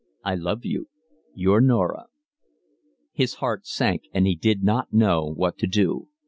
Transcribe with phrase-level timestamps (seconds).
[0.23, 0.89] I love you.
[1.35, 2.07] Your Norah.
[3.13, 6.07] His heart sank, and he did not know what to do.